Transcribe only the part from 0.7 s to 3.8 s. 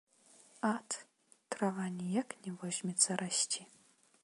Ат, трава ніяк не возьмецца расці.